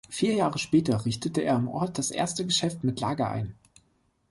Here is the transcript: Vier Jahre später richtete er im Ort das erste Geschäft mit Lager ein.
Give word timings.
Vier 0.09 0.33
Jahre 0.33 0.57
später 0.57 1.05
richtete 1.05 1.41
er 1.43 1.55
im 1.57 1.67
Ort 1.67 1.99
das 1.99 2.09
erste 2.09 2.43
Geschäft 2.43 2.83
mit 2.83 2.99
Lager 3.01 3.29
ein. 3.29 3.53